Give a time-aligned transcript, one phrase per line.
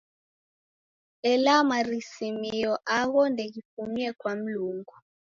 [1.31, 4.95] Ela marisimio agho ndeghifumie kwa Mlungu.